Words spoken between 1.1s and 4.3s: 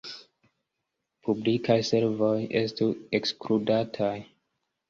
Publikaj servoj estu ekskludataj.